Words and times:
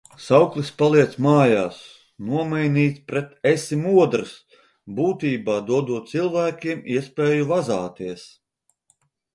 Sauklis 0.25 0.69
"paliec 0.77 1.11
mājas" 1.25 1.77
nomainīts 2.29 3.03
pret 3.11 3.37
"esi 3.51 3.79
modrs". 3.83 4.33
Būtībā, 5.01 5.61
dodot 5.71 6.11
cilvēkiem 6.17 6.85
iespēju 6.97 7.51
vazāties. 7.55 8.31